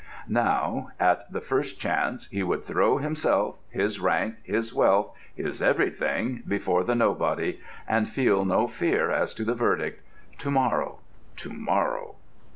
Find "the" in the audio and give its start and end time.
1.31-1.41, 6.83-6.95, 9.45-9.53